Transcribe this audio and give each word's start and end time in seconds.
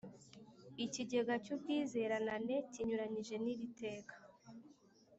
Ikigega 0.85 1.35
cy 1.43 1.51
ubwizeranane 1.55 2.55
kinyuranyije 2.71 3.35
n 3.43 3.45
iri 3.53 3.67
teka 3.81 4.15